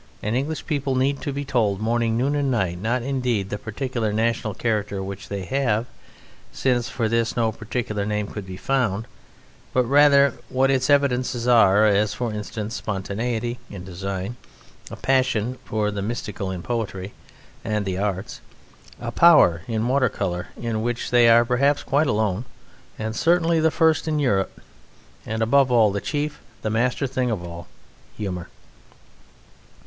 [0.23, 4.11] And English people need to be told morning, noon, and night, not indeed the particular
[4.11, 5.85] national characteristic which they have,
[6.51, 9.05] since for this no particular name could be found,
[9.73, 14.37] but rather what its evidences are; as, for instance, spontaneity in design,
[14.89, 17.13] a passion for the mystical in poetry
[17.63, 18.41] and the arts;
[18.99, 22.43] a power in water colour, in which they are perhaps quite alone,
[22.97, 24.61] and certainly the first in Europe;
[25.27, 27.67] and, above all, the chief, the master thing of all,
[28.17, 28.47] humour.